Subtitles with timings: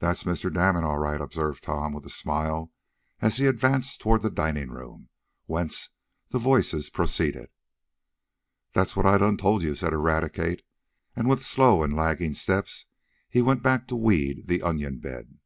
[0.00, 0.52] "That's Mr.
[0.52, 2.72] Damon all right," observed Tom, with a smile,
[3.20, 5.08] as he advanced toward the dining room,
[5.44, 5.90] whence
[6.30, 7.50] the voices proceeded.
[8.74, 10.62] "Dat's what I done tole you!" said Eradicate,
[11.14, 12.86] and, with slow and lagging steps
[13.28, 15.38] he went back to weed the onion bed.